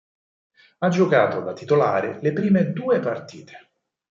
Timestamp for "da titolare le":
1.41-2.33